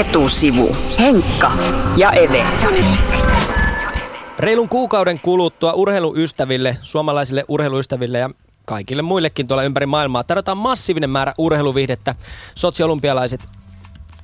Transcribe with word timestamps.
etusivu. 0.00 0.76
Henkka 0.98 1.52
ja 1.96 2.10
Eve. 2.10 2.46
Reilun 4.38 4.68
kuukauden 4.68 5.20
kuluttua 5.20 5.72
urheiluystäville, 5.72 6.76
suomalaisille 6.80 7.44
urheiluystäville 7.48 8.18
ja 8.18 8.30
kaikille 8.64 9.02
muillekin 9.02 9.48
tuolla 9.48 9.62
ympäri 9.62 9.86
maailmaa 9.86 10.24
tarjotaan 10.24 10.58
massiivinen 10.58 11.10
määrä 11.10 11.34
urheiluvihdettä. 11.38 12.14
Sotsiolympialaiset 12.54 13.40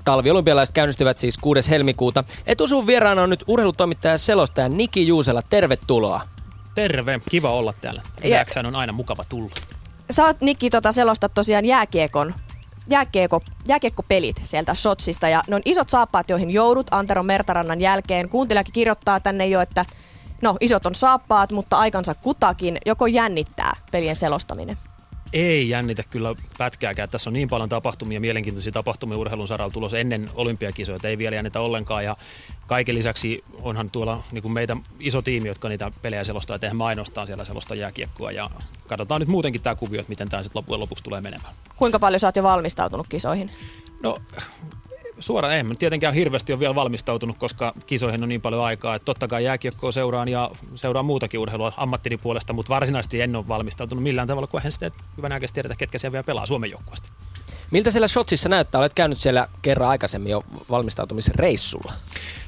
Talviolympialaiset 0.05 0.75
käynnistyvät 0.75 1.19
siis 1.19 1.39
6. 1.39 1.71
helmikuuta. 1.71 2.25
Etusuvun 2.47 2.87
vieraana 2.87 3.23
on 3.23 3.31
nyt 3.31 3.45
urheilutoimittaja 3.47 4.19
selostaja 4.19 4.69
Niki 4.69 5.07
Juusela. 5.07 5.43
Tervetuloa. 5.43 6.21
Terve, 6.75 7.21
kiva 7.31 7.51
olla 7.51 7.73
täällä. 7.81 8.03
Jääksään 8.25 8.67
on 8.67 8.77
aina 8.77 8.93
mukava 8.93 9.25
tulla. 9.29 9.51
Sä 10.11 10.25
oot 10.25 10.41
Nikki 10.41 10.71
tota, 10.71 10.93
selostat 10.93 11.35
tosiaan 11.35 11.65
jääkiekon 11.65 12.35
jääkiekko, 12.91 13.41
jääkiekkopelit 13.69 14.41
sieltä 14.45 14.75
Sotsista 14.75 15.29
ja 15.29 15.43
ne 15.49 15.57
on 15.57 15.63
isot 15.65 15.91
saappaat, 15.91 16.31
joihin 16.31 16.51
joudut 16.51 16.87
Antero 16.91 17.23
Mertarannan 17.23 17.81
jälkeen. 17.81 18.29
Kuuntelijakin 18.29 18.73
kirjoittaa 18.73 19.21
tänne 19.21 19.47
jo, 19.47 19.61
että 19.61 19.85
no 20.43 20.57
isot 20.61 20.87
on 20.87 20.95
saappaat, 20.95 21.53
mutta 21.53 21.79
aikansa 21.79 22.15
kutakin. 22.15 22.79
Joko 22.87 23.07
jännittää 23.07 23.77
pelien 23.93 24.17
selostaminen? 24.17 24.79
Ei 25.35 25.69
jännitä 25.69 26.03
kyllä 26.03 26.35
pätkääkään. 26.59 27.09
Tässä 27.09 27.31
on 27.31 27.35
niin 27.35 27.49
paljon 27.49 27.69
tapahtumia, 27.69 28.21
mielenkiintoisia 28.21 28.73
tapahtumia 28.73 29.19
urheilun 29.19 29.49
saralla 29.49 29.73
tulossa 29.73 29.99
ennen 29.99 30.31
olympiakisoja, 30.35 30.97
että 30.97 31.09
ei 31.09 31.19
vielä 31.19 31.37
jännitä 31.37 31.61
ollenkaan. 31.61 32.05
Ja 32.05 32.17
kaiken 32.67 32.95
lisäksi 32.95 33.45
onhan 33.63 33.91
tuolla 33.91 34.23
niin 34.33 34.43
kuin 34.43 34.53
meitä 34.53 34.77
iso 35.01 35.23
tiimi, 35.23 35.49
jotka 35.49 35.69
niitä 35.69 35.91
pelejä 36.03 36.25
selostaa, 36.25 36.55
että 36.55 36.75
me 36.75 36.85
ainoastaan 36.85 37.27
siellä 37.27 37.45
selosta 37.45 37.75
jääkiekkoa. 37.75 38.31
Ja 38.31 38.51
katsotaan 38.87 39.21
nyt 39.21 39.29
muutenkin 39.29 39.63
tämä 39.63 39.75
kuvio, 39.75 40.01
että 40.01 40.11
miten 40.11 40.29
tämä 40.29 40.43
sitten 40.43 40.59
loppujen 40.59 40.81
lopuksi 40.81 41.05
tulee 41.05 41.21
menemään. 41.21 41.55
Kuinka 41.77 41.99
paljon 41.99 42.21
sä 42.21 42.29
oot 42.29 42.37
jo 42.37 42.43
valmistautunut 42.43 43.07
kisoihin? 43.09 43.51
No 44.03 44.19
suoraan 45.19 45.55
en. 45.55 45.77
Tietenkään 45.79 46.15
hirveästi 46.15 46.53
ole 46.53 46.61
vielä 46.61 46.75
valmistautunut, 46.75 47.39
koska 47.39 47.75
kisoihin 47.87 48.23
on 48.23 48.29
niin 48.29 48.41
paljon 48.41 48.65
aikaa. 48.65 48.95
Että 48.95 49.05
totta 49.05 49.29
kai 49.29 49.45
jääkiekkoa 49.45 49.93
seuraan 49.93 50.29
ja 50.29 50.51
seuraan 50.75 51.07
muutakin 51.07 51.41
urheilua 51.41 51.73
ammattini 51.77 52.17
puolesta, 52.17 52.53
mutta 52.53 52.75
varsinaisesti 52.75 53.21
en 53.21 53.37
ole 53.37 53.49
valmistautunut 53.49 54.03
millään 54.03 54.29
tavalla, 54.29 54.47
kun 54.47 54.61
en 54.65 54.73
sitten 54.73 54.93
hyvän 55.17 55.33
oikeasti 55.33 55.55
tiedetä, 55.55 55.77
ketkä 55.77 55.99
siellä 55.99 56.13
vielä 56.13 56.25
pelaa 56.25 56.47
Suomen 56.47 56.71
joukkueesta. 56.71 57.11
Miltä 57.71 57.91
siellä 57.91 58.09
Shotsissa 58.09 58.49
näyttää? 58.49 58.79
Olet 58.79 58.95
käynyt 58.95 59.19
siellä 59.19 59.49
kerran 59.63 59.89
aikaisemmin 59.89 60.31
jo 60.31 60.45
valmistautumisreissulla. 60.71 61.93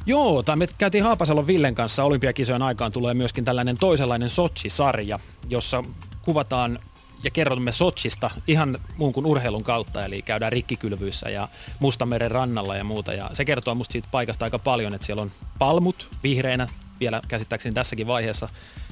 Joo, 0.07 0.43
tai 0.43 0.57
me 0.57 0.67
käytiin 0.79 1.05
Haapasalon 1.05 1.47
Villen 1.47 1.75
kanssa 1.75 2.05
olympiakisojen 2.05 2.63
aikaan 2.63 2.93
tulee 2.93 3.15
myöskin 3.15 3.45
tällainen 3.45 3.79
toisenlainen 3.79 4.31
Sochi-sarja, 4.31 5.19
jossa 5.49 5.85
kuvataan 6.23 6.79
ja 7.25 7.31
kerromme 7.31 7.73
Sochista 7.73 8.31
ihan 8.49 8.79
muun 8.97 9.13
kuin 9.13 9.27
urheilun 9.27 9.65
kautta, 9.65 10.05
eli 10.05 10.23
käydään 10.23 10.53
rikkikylvyissä 10.53 11.29
ja 11.29 11.49
Mustameren 11.81 12.31
rannalla 12.31 12.77
ja 12.77 12.85
muuta. 12.85 13.13
Ja 13.13 13.31
se 13.33 13.45
kertoo 13.45 13.75
musta 13.75 13.93
siitä 13.93 14.09
paikasta 14.11 14.45
aika 14.45 14.59
paljon, 14.59 14.95
että 14.95 15.07
siellä 15.07 15.23
on 15.23 15.31
palmut 15.59 16.09
vihreinä, 16.23 16.69
vielä 17.01 17.23
käsittääkseni 17.29 17.75
tässäkin 17.75 18.07
vaiheessa. 18.07 18.49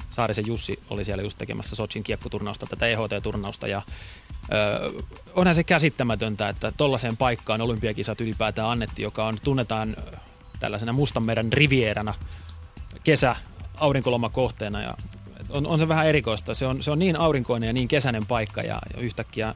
Saarisen 0.09 0.47
Jussi 0.47 0.79
oli 0.89 1.05
siellä 1.05 1.23
just 1.23 1.37
tekemässä 1.37 1.75
Sochin 1.75 2.03
kiekkoturnausta, 2.03 2.65
tätä 2.65 2.87
EHT-turnausta 2.87 3.67
ja 3.67 3.81
Öö, 4.53 4.91
onhan 5.35 5.55
se 5.55 5.63
käsittämätöntä, 5.63 6.49
että 6.49 6.71
tollaiseen 6.71 7.17
paikkaan 7.17 7.61
olympiakisat 7.61 8.21
ylipäätään 8.21 8.69
annettiin, 8.69 9.03
joka 9.03 9.25
on, 9.25 9.37
tunnetaan 9.43 9.97
tällaisena 10.59 10.93
Mustanmeren 10.93 11.53
rivierana 11.53 12.13
kesä 13.03 13.35
aurinkolomakohteena 13.75 14.81
ja 14.81 14.97
on, 15.49 15.67
on 15.67 15.79
se 15.79 15.87
vähän 15.87 16.07
erikoista. 16.07 16.53
Se 16.53 16.67
on, 16.67 16.83
se 16.83 16.91
on 16.91 16.99
niin 16.99 17.15
aurinkoinen 17.15 17.67
ja 17.67 17.73
niin 17.73 17.87
kesäinen 17.87 18.25
paikka 18.25 18.61
ja, 18.61 18.79
yhtäkkiä 18.97 19.55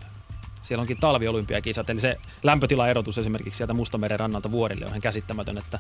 siellä 0.62 0.82
onkin 0.82 1.00
talviolympiakisat, 1.00 1.90
eli 1.90 2.00
se 2.00 2.18
lämpötilaerotus 2.44 3.18
esimerkiksi 3.18 3.58
sieltä 3.58 3.74
Mustameren 3.74 4.20
rannalta 4.20 4.52
vuorille 4.52 4.86
on 4.86 4.90
ihan 4.90 5.02
käsittämätön, 5.02 5.58
että, 5.58 5.80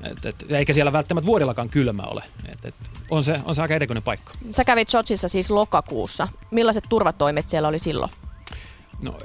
et, 0.00 0.26
et, 0.26 0.46
eikä 0.48 0.72
siellä 0.72 0.92
välttämättä 0.92 1.26
vuorillakaan 1.26 1.68
kylmä 1.68 2.02
ole. 2.02 2.22
Et, 2.48 2.64
et, 2.64 2.74
on, 3.10 3.24
se, 3.24 3.40
on 3.44 3.54
se 3.54 3.62
aika 3.62 3.74
erikoinen 3.74 4.02
paikka. 4.02 4.32
Sä 4.50 4.64
kävit 4.64 4.88
Sotsissa 4.88 5.28
siis 5.28 5.50
lokakuussa. 5.50 6.28
Millaiset 6.50 6.84
turvatoimet 6.88 7.48
siellä 7.48 7.68
oli 7.68 7.78
silloin? 7.78 8.10
No 9.04 9.18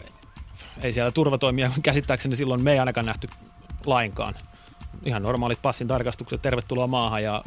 ei 0.82 0.94
siellä 0.94 1.12
turvatoimia 1.12 1.72
käsittääkseni 1.84 2.36
silloin 2.36 2.64
me 2.64 2.72
ei 2.72 2.80
ainakaan 2.80 3.06
nähty 3.06 3.28
lainkaan. 3.86 4.36
Ihan 5.06 5.24
normaalit 5.24 5.62
passin 5.62 5.88
tarkastukset, 5.88 6.42
tervetuloa 6.42 6.88
maahan 6.88 7.24
ja 7.24 7.44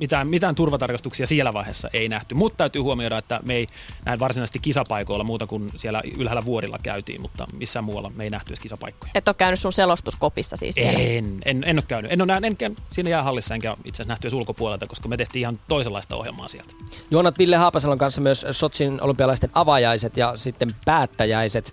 mitään, 0.00 0.28
mitään 0.28 0.54
turvatarkastuksia 0.54 1.26
siellä 1.26 1.52
vaiheessa 1.52 1.90
ei 1.92 2.08
nähty. 2.08 2.34
Mutta 2.34 2.56
täytyy 2.56 2.82
huomioida, 2.82 3.18
että 3.18 3.40
me 3.44 3.54
ei 3.54 3.66
näin 4.04 4.20
varsinaisesti 4.20 4.58
kisapaikoilla 4.58 5.24
muuta 5.24 5.46
kuin 5.46 5.68
siellä 5.76 6.02
ylhäällä 6.16 6.44
vuorilla 6.44 6.78
käytiin, 6.82 7.20
mutta 7.20 7.46
missään 7.52 7.84
muualla 7.84 8.12
me 8.16 8.24
ei 8.24 8.30
nähty 8.30 8.50
edes 8.50 8.60
kisapaikkoja. 8.60 9.12
Et 9.14 9.28
ole 9.28 9.34
käynyt 9.38 9.60
sun 9.60 9.72
selostuskopissa 9.72 10.56
siis 10.56 10.76
vielä? 10.76 10.98
En, 10.98 11.38
en, 11.44 11.64
en 11.66 11.76
ole 11.76 11.84
käynyt. 11.88 12.12
En 12.12 12.22
ole 12.22 12.26
nähnyt, 12.26 12.62
en, 12.62 12.76
siinä 12.90 13.10
jäähallissa 13.10 13.54
enkä 13.54 13.76
itse 13.84 14.02
asiassa 14.02 14.08
nähty 14.08 14.26
edes 14.26 14.34
ulkopuolelta, 14.34 14.86
koska 14.86 15.08
me 15.08 15.16
tehtiin 15.16 15.40
ihan 15.40 15.60
toisenlaista 15.68 16.16
ohjelmaa 16.16 16.48
sieltä. 16.48 16.74
Juonat 17.10 17.38
Ville 17.38 17.56
Haapasalon 17.56 17.98
kanssa 17.98 18.20
myös 18.20 18.46
Sotsin 18.50 19.02
olympialaisten 19.02 19.50
avajaiset 19.54 20.16
ja 20.16 20.32
sitten 20.36 20.76
päättäjäiset. 20.84 21.72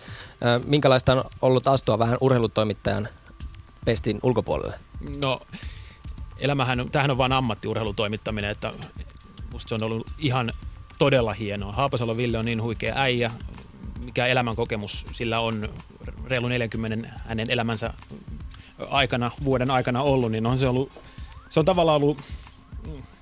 Minkälaista 0.66 1.14
on 1.14 1.24
ollut 1.42 1.68
astua 1.68 2.00
vähän 2.00 2.18
urheilutoimittajan 2.22 3.08
pestin 3.86 4.20
ulkopuolelle? 4.24 4.80
No 5.20 5.42
elämähän, 6.38 6.90
tämähän 6.92 7.12
on 7.12 7.18
vain 7.18 7.32
ammattiurheilutoimittaminen, 7.32 8.52
että 8.52 8.74
musta 9.52 9.70
se 9.70 9.76
on 9.76 9.84
ollut 9.84 10.12
ihan 10.18 10.54
todella 10.98 11.34
hienoa. 11.34 11.72
Haapasalo 11.72 12.18
Ville 12.18 12.38
on 12.38 12.46
niin 12.46 12.62
huikea 12.62 12.94
äijä, 12.98 13.32
mikä 14.00 14.26
elämän 14.26 14.56
kokemus 14.56 15.06
sillä 15.12 15.40
on 15.40 15.70
reilu 16.26 16.48
40 16.48 17.10
hänen 17.28 17.50
elämänsä 17.50 17.94
aikana, 18.90 19.32
vuoden 19.44 19.72
aikana 19.72 20.02
ollut, 20.02 20.32
niin 20.32 20.46
on 20.46 20.58
se 20.58 20.68
ollut, 20.68 20.92
se 21.50 21.60
on 21.60 21.66
tavallaan 21.66 22.02
ollut, 22.02 22.18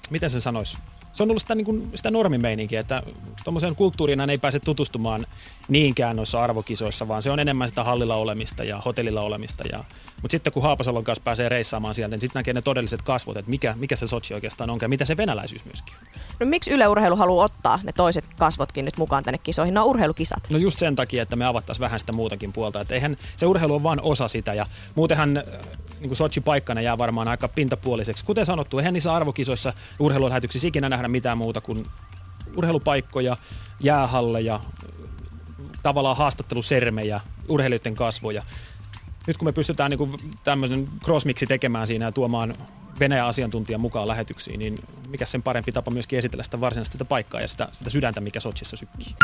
miten 0.10 0.30
sen 0.30 0.42
sanoisi, 0.42 0.78
se 1.14 1.24
on 1.24 1.30
ollut 1.30 1.42
sitä, 1.42 1.56
niin 1.56 1.66
kuin, 1.66 1.92
sitä 1.96 2.12
normimeininkiä, 2.12 2.80
että 2.80 3.04
tuommoiseen 3.44 3.76
kulttuuriin 3.76 4.30
ei 4.30 4.38
pääse 4.38 4.60
tutustumaan 4.60 5.26
niinkään 5.68 6.16
noissa 6.16 6.44
arvokisoissa, 6.44 7.08
vaan 7.08 7.24
se 7.24 7.32
on 7.32 7.40
enemmän 7.40 7.70
sitä 7.70 7.84
hallilla 7.84 8.16
olemista 8.16 8.64
ja 8.64 8.82
hotellilla 8.86 9.22
olemista. 9.22 9.64
Ja, 9.72 9.84
mutta 10.22 10.32
sitten 10.32 10.54
kun 10.54 10.64
Haapasalon 10.64 11.04
kanssa 11.04 11.24
pääsee 11.24 11.50
reissaamaan 11.50 11.94
sieltä, 11.94 12.16
niin 12.16 12.22
sitten 12.22 12.40
näkee 12.40 12.54
ne 12.54 12.62
todelliset 12.62 13.02
kasvot, 13.02 13.38
että 13.38 13.50
mikä, 13.50 13.76
mikä 13.78 13.96
se 13.96 14.08
Sochi 14.08 14.34
oikeastaan 14.34 14.70
on 14.70 14.80
ja 14.82 14.90
mitä 14.90 15.06
se 15.06 15.18
venäläisyys 15.18 15.66
myöskin 15.66 15.94
on. 16.00 16.08
No 16.40 16.46
miksi 16.46 16.72
Yle 16.72 16.88
Urheilu 16.88 17.16
haluaa 17.16 17.46
ottaa 17.46 17.80
ne 17.84 17.92
toiset 17.92 18.28
kasvotkin 18.38 18.86
nyt 18.86 18.98
mukaan 18.98 19.24
tänne 19.24 19.38
kisoihin? 19.38 19.74
No 19.74 19.86
urheilukisat. 19.86 20.50
No 20.50 20.58
just 20.58 20.80
sen 20.80 20.96
takia, 20.96 21.24
että 21.24 21.36
me 21.36 21.46
avattaisiin 21.46 21.82
vähän 21.82 22.00
sitä 22.00 22.12
muutakin 22.12 22.54
puolta. 22.54 22.82
Että 22.82 22.94
eihän 22.94 23.18
se 23.38 23.46
urheilu 23.46 23.76
on 23.76 23.84
vain 23.84 24.02
osa 24.02 24.28
sitä 24.28 24.54
ja 24.54 24.66
muutenhan 24.96 25.38
äh, 25.38 25.44
niin 26.00 26.16
Sochi 26.16 26.42
paikkana 26.42 26.82
jää 26.82 26.98
varmaan 26.98 27.28
aika 27.28 27.48
pintapuoliseksi. 27.48 28.26
Kuten 28.26 28.46
sanottu, 28.46 28.80
eihän 28.80 28.94
niissä 28.94 29.14
arvokisoissa 29.14 29.74
urheilulähetyksissä 30.00 30.68
ikinä 30.68 30.90
nähdä 30.90 31.08
mitään 31.08 31.38
muuta 31.38 31.62
kuin 31.62 31.86
urheilupaikkoja, 32.56 33.38
jäähalleja, 33.80 34.60
tavallaan 35.84 36.18
haastattelusermejä, 36.18 37.22
urheilijoiden 37.48 37.96
kasvoja. 37.96 38.44
Nyt 39.28 39.38
kun 39.38 39.48
me 39.48 39.52
pystytään 39.52 39.92
niin 39.92 40.36
tämmöisen 40.44 40.88
crossmixi 41.04 41.48
tekemään 41.48 41.88
siinä 41.88 42.06
ja 42.06 42.12
tuomaan 42.12 42.56
Venäjän 43.00 43.28
asiantuntijan 43.28 43.82
mukaan 43.82 44.08
lähetyksiin, 44.08 44.60
niin 44.60 44.78
mikä 45.08 45.26
sen 45.26 45.44
parempi 45.44 45.72
tapa 45.72 45.92
myöskin 45.92 46.20
esitellä 46.20 46.44
sitä 46.44 46.62
varsinaista 46.62 46.94
sitä 46.94 47.06
paikkaa 47.06 47.42
ja 47.42 47.48
sitä, 47.48 47.68
sitä 47.72 47.90
sydäntä, 47.90 48.22
mikä 48.22 48.40
Sotsissa 48.40 48.78
sykkii. 48.78 49.16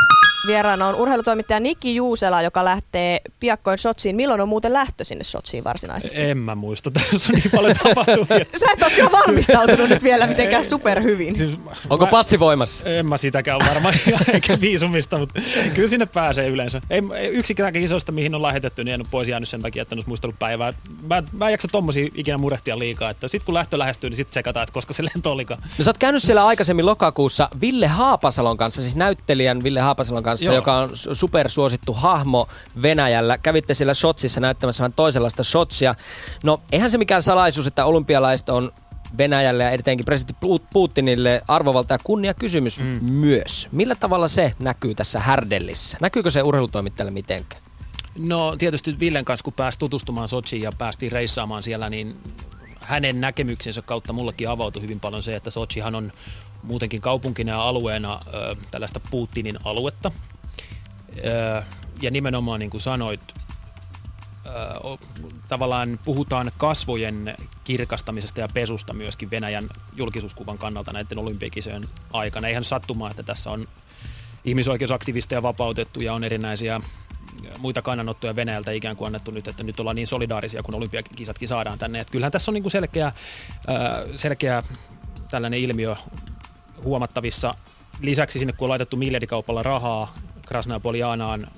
Vieraana 0.46 0.86
on 0.86 0.94
urheilutoimittaja 0.94 1.60
Niki 1.60 1.94
Juusela, 1.94 2.42
joka 2.42 2.64
lähtee 2.64 3.20
piakkoin 3.40 3.78
Sotsiin. 3.78 4.16
Milloin 4.16 4.40
on 4.40 4.48
muuten 4.48 4.72
lähtö 4.72 5.04
sinne 5.04 5.24
Sotsiin 5.24 5.64
varsinaisesti? 5.64 6.20
En 6.20 6.38
mä 6.38 6.54
muista, 6.54 6.90
tässä 7.10 7.32
on 7.32 7.38
niin 7.38 7.50
paljon 7.56 7.76
tapahtumia. 7.82 8.44
Sä 8.60 8.66
et 8.72 8.82
ole 8.82 8.90
kyllä 8.90 9.12
valmistautunut 9.12 9.88
nyt 9.88 10.02
vielä 10.02 10.26
mitenkään 10.26 10.64
superhyvin. 10.64 11.36
Siis, 11.36 11.58
Onko 11.90 12.04
mä, 12.04 12.10
passi 12.10 12.38
voimassa? 12.38 12.88
En 12.88 13.08
mä 13.08 13.16
sitäkään 13.16 13.60
varmaan, 13.68 13.94
eikä 14.34 14.60
viisumista, 14.60 15.18
mutta 15.18 15.40
kyllä 15.74 15.88
sinne 15.88 16.06
pääsee 16.06 16.48
yleensä. 16.48 16.80
Ei, 16.90 17.02
yksikään 17.28 17.76
isosta, 17.76 18.12
mihin 18.12 18.34
on 18.34 18.42
lähetetty, 18.42 18.84
niin 18.84 18.94
en 18.94 19.00
ole 19.00 19.08
pois 19.10 19.28
jäänyt 19.28 19.48
sen 19.48 19.62
takia, 19.62 19.82
että 19.82 19.94
en 19.94 19.96
olisi 19.96 20.08
muistellut 20.08 20.38
päivää. 20.38 20.72
Mä, 21.08 21.22
mä 21.32 21.46
en 21.46 21.52
jaksa 21.52 21.68
tommosia 21.68 22.08
ikinä 22.14 22.38
murehtia 22.38 22.78
liikaa, 22.78 23.10
että 23.10 23.28
sit 23.28 23.44
kun 23.44 23.54
lähtö 23.54 23.78
lähestyy, 23.78 24.10
niin 24.10 24.16
sitten 24.16 24.34
sekataan, 24.34 24.64
että 24.64 24.72
koska 24.72 24.92
se 24.92 25.04
lento 25.04 25.30
olikaan. 25.30 25.62
No 25.78 25.84
sä 25.84 25.90
oot 25.90 25.98
käynyt 25.98 26.22
siellä 26.22 26.46
aikaisemmin 26.46 26.86
lokakuussa 26.86 27.48
Ville 27.60 27.86
Haapasalon 27.86 28.56
kanssa, 28.56 28.82
siis 28.82 28.96
näyttelijän 28.96 29.62
Ville 29.62 29.80
Haapasalon 29.80 30.22
kanssa, 30.22 30.46
Joo. 30.46 30.54
joka 30.54 30.76
on 30.76 30.90
supersuosittu 30.94 31.92
hahmo 31.92 32.48
Venäjällä. 32.82 33.27
Kävitte 33.36 33.74
siellä 33.74 33.94
Shotsissa 33.94 34.40
näyttämässä 34.40 34.82
vähän 34.82 34.92
toisenlaista 34.92 35.44
Shotsia. 35.44 35.94
No 36.42 36.60
eihän 36.72 36.90
se 36.90 36.98
mikään 36.98 37.22
salaisuus, 37.22 37.66
että 37.66 37.84
olympialaiset 37.84 38.48
on 38.48 38.72
Venäjälle 39.18 39.64
ja 39.64 39.70
etenkin 39.70 40.04
presidentti 40.04 40.46
Putinille 40.72 41.42
arvovalta 41.48 41.94
ja 41.94 41.98
kunnia 42.04 42.34
kysymys 42.34 42.80
mm. 42.80 43.10
myös. 43.10 43.68
Millä 43.72 43.94
tavalla 43.94 44.28
se 44.28 44.54
näkyy 44.58 44.94
tässä 44.94 45.20
härdellissä? 45.20 45.98
Näkyykö 46.00 46.30
se 46.30 46.42
urheilutoimittajalle 46.42 47.10
mitenkään? 47.10 47.62
No 48.18 48.56
tietysti 48.56 49.00
Villen 49.00 49.24
kanssa, 49.24 49.44
kun 49.44 49.52
pääsi 49.52 49.78
tutustumaan 49.78 50.28
Sochiin 50.28 50.62
ja 50.62 50.72
päästiin 50.72 51.12
reissaamaan 51.12 51.62
siellä, 51.62 51.90
niin 51.90 52.16
hänen 52.80 53.20
näkemyksensä 53.20 53.82
kautta 53.82 54.12
mullakin 54.12 54.48
avautui 54.48 54.82
hyvin 54.82 55.00
paljon 55.00 55.22
se, 55.22 55.36
että 55.36 55.50
Sochihan 55.50 55.94
on 55.94 56.12
muutenkin 56.62 57.00
kaupunkina 57.00 57.52
ja 57.52 57.62
alueena 57.62 58.20
ö, 58.34 58.56
tällaista 58.70 59.00
Putinin 59.10 59.58
aluetta. 59.64 60.12
Ö, 61.24 61.62
ja 62.02 62.10
nimenomaan 62.10 62.60
niin 62.60 62.70
kuin 62.70 62.80
sanoit, 62.80 63.20
tavallaan 65.48 65.98
puhutaan 66.04 66.52
kasvojen 66.58 67.36
kirkastamisesta 67.64 68.40
ja 68.40 68.48
pesusta 68.48 68.94
myöskin 68.94 69.30
Venäjän 69.30 69.68
julkisuuskuvan 69.96 70.58
kannalta 70.58 70.92
näiden 70.92 71.18
olympiakisojen 71.18 71.88
aikana. 72.12 72.48
Eihän 72.48 72.64
sattumaa, 72.64 73.10
että 73.10 73.22
tässä 73.22 73.50
on 73.50 73.68
ihmisoikeusaktivisteja 74.44 75.42
vapautettu 75.42 76.00
ja 76.00 76.14
on 76.14 76.24
erinäisiä 76.24 76.80
muita 77.58 77.82
kannanottoja 77.82 78.36
Venäjältä 78.36 78.70
ikään 78.70 78.96
kuin 78.96 79.06
annettu 79.06 79.30
nyt, 79.30 79.48
että 79.48 79.62
nyt 79.62 79.80
ollaan 79.80 79.96
niin 79.96 80.06
solidaarisia, 80.06 80.62
kun 80.62 80.74
olympiakisatkin 80.74 81.48
saadaan 81.48 81.78
tänne. 81.78 82.00
Että 82.00 82.12
kyllähän 82.12 82.32
tässä 82.32 82.50
on 82.50 82.54
niin 82.54 82.70
selkeä, 82.70 83.12
selkeä 84.14 84.62
tällainen 85.30 85.60
ilmiö 85.60 85.96
huomattavissa. 86.84 87.54
Lisäksi 88.00 88.38
sinne 88.38 88.52
kun 88.52 88.64
on 88.64 88.68
laitettu 88.68 88.96
miljardikaupalla 88.96 89.62
rahaa 89.62 90.14
Krasnapolianaan 90.46 91.50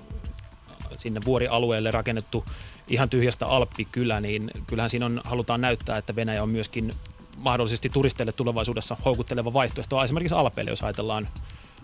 sinne 0.96 1.20
vuorialueelle 1.24 1.90
rakennettu 1.90 2.44
ihan 2.88 3.10
tyhjästä 3.10 3.46
Alppikylä, 3.46 4.20
niin 4.20 4.50
kyllähän 4.66 4.90
siinä 4.90 5.06
on, 5.06 5.20
halutaan 5.24 5.60
näyttää, 5.60 5.98
että 5.98 6.16
Venäjä 6.16 6.42
on 6.42 6.52
myöskin 6.52 6.92
mahdollisesti 7.36 7.88
turisteille 7.88 8.32
tulevaisuudessa 8.32 8.96
houkutteleva 9.04 9.52
vaihtoehto 9.52 10.04
esimerkiksi 10.04 10.34
Alpeille, 10.34 10.70
jos 10.70 10.82
ajatellaan 10.82 11.28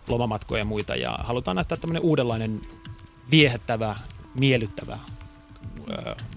lomamatkoja 0.09 0.59
ja 0.59 0.65
muita. 0.65 0.97
Ja 0.97 1.19
halutaan 1.23 1.55
näyttää 1.55 1.79
tämmöinen 1.79 2.03
uudenlainen 2.03 2.61
viehättävä, 3.31 3.97
miellyttävä 4.35 4.99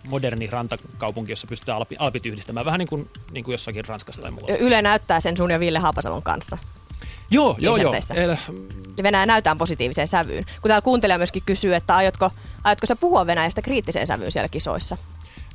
moderni 0.07 0.47
rantakaupunki, 0.47 1.31
jossa 1.31 1.47
pystytään 1.47 1.77
alpi, 1.77 1.95
alpit 1.99 2.25
yhdistämään, 2.25 2.65
vähän 2.65 2.79
niin 2.79 2.87
kuin, 2.87 3.09
niin 3.31 3.43
kuin 3.43 3.53
jossakin 3.53 3.85
Ranskassa 3.85 4.21
tai 4.21 4.31
muualla. 4.31 4.57
Yle 4.57 4.81
näyttää 4.81 5.19
sen 5.19 5.37
sun 5.37 5.51
ja 5.51 5.59
Ville 5.59 5.79
Haapasalon 5.79 6.23
kanssa. 6.23 6.57
Joo, 7.31 7.55
joo, 7.59 7.77
joo. 7.77 7.93
El... 8.15 8.35
Ja 8.97 9.03
Venäjä 9.03 9.25
näytään 9.25 9.57
positiiviseen 9.57 10.07
sävyyn. 10.07 10.45
Kun 10.61 10.69
täällä 10.69 10.81
kuuntelija 10.81 11.17
myöskin 11.17 11.43
kysyy, 11.45 11.75
että 11.75 11.95
aiotko, 11.95 12.31
aiotko 12.63 12.85
sä 12.85 12.95
puhua 12.95 13.27
Venäjästä 13.27 13.61
kriittiseen 13.61 14.07
sävyyn 14.07 14.31
siellä 14.31 14.49
kisoissa? 14.49 14.97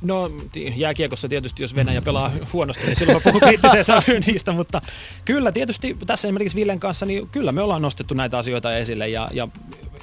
No 0.01 0.31
jääkiekossa 0.75 1.29
tietysti, 1.29 1.63
jos 1.63 1.75
Venäjä 1.75 2.01
pelaa 2.01 2.31
huonosti, 2.53 2.85
niin 2.85 2.95
silloin 2.95 3.23
puhun 3.23 3.41
kriittiseen 3.41 3.83
sävyyn 3.83 4.23
niistä, 4.27 4.51
mutta 4.51 4.81
kyllä 5.25 5.51
tietysti 5.51 5.97
tässä 6.05 6.27
esimerkiksi 6.27 6.55
Villen 6.55 6.79
kanssa, 6.79 7.05
niin 7.05 7.29
kyllä 7.29 7.51
me 7.51 7.61
ollaan 7.61 7.81
nostettu 7.81 8.13
näitä 8.13 8.37
asioita 8.37 8.77
esille 8.77 9.07
ja, 9.07 9.27
ja 9.31 9.47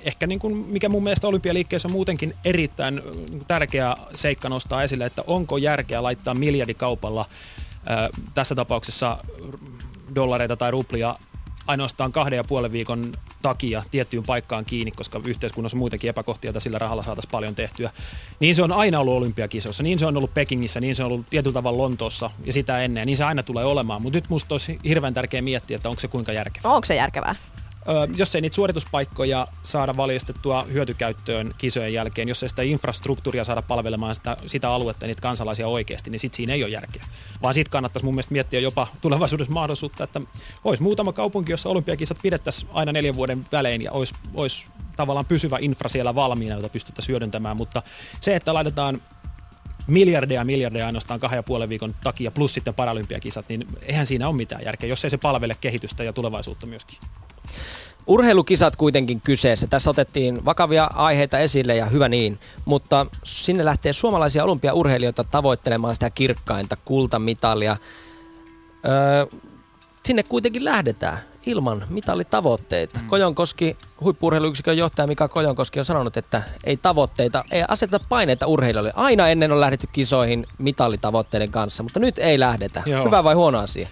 ehkä 0.02 0.26
niin 0.26 0.38
kuin, 0.38 0.56
mikä 0.56 0.88
mun 0.88 1.02
mielestä 1.02 1.28
olympialiikkeessä 1.28 1.88
on 1.88 1.92
muutenkin 1.92 2.34
erittäin 2.44 3.02
niin 3.30 3.44
tärkeä 3.48 3.96
seikka 4.14 4.48
nostaa 4.48 4.82
esille, 4.82 5.04
että 5.04 5.24
onko 5.26 5.56
järkeä 5.56 6.02
laittaa 6.02 6.34
miljardikaupalla 6.34 7.26
ää, 7.86 8.08
tässä 8.34 8.54
tapauksessa 8.54 9.18
dollareita 10.14 10.56
tai 10.56 10.70
ruplia 10.70 11.16
ainoastaan 11.66 12.12
kahden 12.12 12.36
ja 12.36 12.44
puolen 12.44 12.72
viikon 12.72 13.12
takia 13.42 13.82
tiettyyn 13.90 14.24
paikkaan 14.24 14.64
kiinni, 14.64 14.90
koska 14.90 15.20
yhteiskunnassa 15.24 15.76
on 15.76 15.78
muutenkin 15.78 16.10
epäkohtia, 16.10 16.50
että 16.50 16.60
sillä 16.60 16.78
rahalla 16.78 17.02
saataisiin 17.02 17.30
paljon 17.30 17.54
tehtyä. 17.54 17.90
Niin 18.40 18.54
se 18.54 18.62
on 18.62 18.72
aina 18.72 19.00
ollut 19.00 19.14
olympiakisoissa, 19.14 19.82
niin 19.82 19.98
se 19.98 20.06
on 20.06 20.16
ollut 20.16 20.34
Pekingissä, 20.34 20.80
niin 20.80 20.96
se 20.96 21.04
on 21.04 21.12
ollut 21.12 21.26
tietyllä 21.30 21.54
tavalla 21.54 21.78
Lontoossa 21.78 22.30
ja 22.44 22.52
sitä 22.52 22.82
ennen, 22.82 23.06
niin 23.06 23.16
se 23.16 23.24
aina 23.24 23.42
tulee 23.42 23.64
olemaan. 23.64 24.02
Mutta 24.02 24.16
nyt 24.16 24.28
musta 24.28 24.54
olisi 24.54 24.78
hirveän 24.84 25.14
tärkeää 25.14 25.42
miettiä, 25.42 25.76
että 25.76 25.88
onko 25.88 26.00
se 26.00 26.08
kuinka 26.08 26.32
järkevää. 26.32 26.72
Onko 26.72 26.84
se 26.84 26.94
järkevää? 26.94 27.34
Jos 28.16 28.34
ei 28.34 28.40
niitä 28.40 28.54
suorituspaikkoja 28.54 29.46
saada 29.62 29.96
valjastettua 29.96 30.66
hyötykäyttöön 30.72 31.54
kisojen 31.58 31.92
jälkeen, 31.92 32.28
jos 32.28 32.42
ei 32.42 32.48
sitä 32.48 32.62
infrastruktuuria 32.62 33.44
saada 33.44 33.62
palvelemaan 33.62 34.14
sitä, 34.14 34.36
sitä 34.46 34.70
aluetta 34.70 35.06
niitä 35.06 35.22
kansalaisia 35.22 35.68
oikeasti, 35.68 36.10
niin 36.10 36.20
sitten 36.20 36.36
siinä 36.36 36.52
ei 36.52 36.64
ole 36.64 36.72
järkeä. 36.72 37.04
Vaan 37.42 37.54
sitten 37.54 37.70
kannattaisi 37.70 38.04
mun 38.04 38.14
mielestä 38.14 38.32
miettiä 38.32 38.60
jopa 38.60 38.86
tulevaisuudessa 39.00 39.52
mahdollisuutta, 39.52 40.04
että 40.04 40.20
olisi 40.64 40.82
muutama 40.82 41.12
kaupunki, 41.12 41.52
jossa 41.52 41.68
olympiakisat 41.68 42.18
pidettäisiin 42.22 42.70
aina 42.72 42.92
neljän 42.92 43.16
vuoden 43.16 43.44
välein 43.52 43.82
ja 43.82 43.92
olisi, 43.92 44.14
olisi 44.34 44.66
tavallaan 44.96 45.26
pysyvä 45.26 45.58
infra 45.60 45.88
siellä 45.88 46.14
valmiina, 46.14 46.54
jota 46.54 46.68
pystyttäisiin 46.68 47.12
hyödyntämään, 47.12 47.56
mutta 47.56 47.82
se, 48.20 48.36
että 48.36 48.54
laitetaan 48.54 49.02
miljardeja 49.86 50.44
miljardeja 50.44 50.86
ainoastaan 50.86 51.20
kahden 51.20 51.36
ja 51.36 51.42
puolen 51.42 51.68
viikon 51.68 51.94
takia, 52.02 52.30
plus 52.30 52.54
sitten 52.54 52.74
paralympiakisat, 52.74 53.48
niin 53.48 53.66
eihän 53.82 54.06
siinä 54.06 54.28
ole 54.28 54.36
mitään 54.36 54.64
järkeä, 54.64 54.88
jos 54.88 55.04
ei 55.04 55.10
se 55.10 55.18
palvele 55.18 55.56
kehitystä 55.60 56.04
ja 56.04 56.12
tulevaisuutta 56.12 56.66
myöskin. 56.66 56.98
Urheilukisat 58.06 58.76
kuitenkin 58.76 59.20
kyseessä. 59.20 59.66
Tässä 59.66 59.90
otettiin 59.90 60.44
vakavia 60.44 60.84
aiheita 60.84 61.38
esille 61.38 61.76
ja 61.76 61.86
hyvä 61.86 62.08
niin, 62.08 62.38
mutta 62.64 63.06
sinne 63.24 63.64
lähtee 63.64 63.92
suomalaisia 63.92 64.44
olympiaurheilijoita 64.44 65.24
tavoittelemaan 65.24 65.94
sitä 65.94 66.10
kirkkainta 66.10 66.76
kultamitalia. 66.84 67.76
Öö, 68.88 69.26
sinne 70.04 70.22
kuitenkin 70.22 70.64
lähdetään 70.64 71.18
ilman 71.46 71.86
mitallitavoitteita. 71.90 73.00
Mm. 73.00 73.06
Kojonkoski, 73.06 73.76
huippuurheiluyksikön 74.00 74.76
johtaja 74.76 75.06
Mika 75.06 75.28
Kojonkoski 75.28 75.78
on 75.78 75.84
sanonut, 75.84 76.16
että 76.16 76.42
ei 76.64 76.76
tavoitteita, 76.76 77.44
ei 77.50 77.64
aseteta 77.68 78.04
paineita 78.08 78.46
urheilijoille. 78.46 78.92
Aina 78.96 79.28
ennen 79.28 79.52
on 79.52 79.60
lähdetty 79.60 79.88
kisoihin 79.92 80.46
mitallitavoitteiden 80.58 81.50
kanssa, 81.50 81.82
mutta 81.82 82.00
nyt 82.00 82.18
ei 82.18 82.40
lähdetä. 82.40 82.82
Joo. 82.86 83.04
Hyvä 83.04 83.24
vai 83.24 83.34
huono 83.34 83.58
asia? 83.58 83.88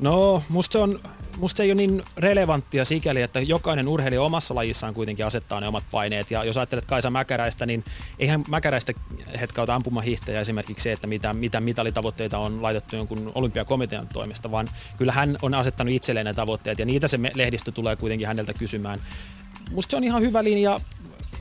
No, 0.00 0.42
musta 0.48 0.78
on 0.78 1.00
musta 1.36 1.56
se 1.56 1.62
ei 1.62 1.70
ole 1.70 1.74
niin 1.74 2.02
relevanttia 2.16 2.84
sikäli, 2.84 3.22
että 3.22 3.40
jokainen 3.40 3.88
urheilija 3.88 4.22
omassa 4.22 4.54
lajissaan 4.54 4.94
kuitenkin 4.94 5.26
asettaa 5.26 5.60
ne 5.60 5.68
omat 5.68 5.84
paineet. 5.90 6.30
Ja 6.30 6.44
jos 6.44 6.56
ajattelet 6.56 6.84
Kaisa 6.84 7.10
Mäkäräistä, 7.10 7.66
niin 7.66 7.84
eihän 8.18 8.44
Mäkäräistä 8.48 8.92
hetkauta 9.40 9.74
ampumahihtejä 9.74 10.40
esimerkiksi 10.40 10.82
se, 10.82 10.92
että 10.92 11.06
mitä, 11.06 11.34
mitä 11.34 11.60
mitalitavoitteita 11.60 12.38
on 12.38 12.62
laitettu 12.62 12.96
jonkun 12.96 13.32
olympiakomitean 13.34 14.08
toimesta, 14.08 14.50
vaan 14.50 14.68
kyllä 14.98 15.12
hän 15.12 15.36
on 15.42 15.54
asettanut 15.54 15.94
itselleen 15.94 16.26
ne 16.26 16.34
tavoitteet 16.34 16.78
ja 16.78 16.84
niitä 16.84 17.08
se 17.08 17.18
lehdistö 17.34 17.72
tulee 17.72 17.96
kuitenkin 17.96 18.28
häneltä 18.28 18.54
kysymään. 18.54 19.02
Musta 19.70 19.90
se 19.90 19.96
on 19.96 20.04
ihan 20.04 20.22
hyvä 20.22 20.44
linja 20.44 20.80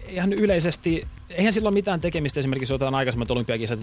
ihan 0.08 0.34
yleisesti, 0.34 1.08
eihän 1.30 1.54
sillä 1.54 1.68
ole 1.68 1.74
mitään 1.74 2.02
tekemistä 2.02 2.40
esimerkiksi, 2.40 2.74
otetaan 2.74 2.96
aikaisemmat 2.96 3.32
olympiakisat, 3.32 3.80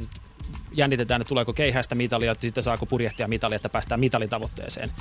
jännitetään, 0.72 1.20
että 1.20 1.28
tuleeko 1.28 1.52
keihäistä 1.52 1.94
mitalia, 1.94 2.32
että 2.32 2.46
sitten 2.46 2.62
saako 2.62 2.86
purjehtia 2.86 3.28
mitalia, 3.28 3.56
että 3.56 3.68
päästään 3.68 4.00
mitalitavoitteeseen 4.00 4.92